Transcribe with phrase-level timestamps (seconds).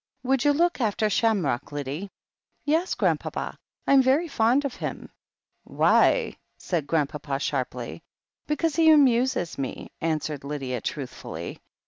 [0.23, 2.09] 'Would you look after Shamrock, Lyddie?"
[2.65, 3.55] 'Yes, Grandpapa,
[3.85, 5.11] I am very fond of him."
[5.63, 8.01] "Why?" said Grandpapa sharply.
[8.47, 11.61] "Because he amuses me," answered Lydia truthfully.